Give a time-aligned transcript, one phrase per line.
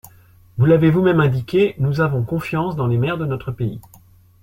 [0.57, 3.79] Vous l’avez vous-même indiqué, nous avons confiance dans les maires de notre pays.